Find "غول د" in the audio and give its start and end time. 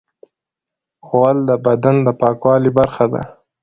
1.07-1.51